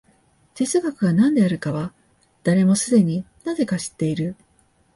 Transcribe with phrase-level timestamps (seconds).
[0.55, 1.93] 哲学が何であるかは、
[2.41, 4.35] 誰もすでに何等か知っている。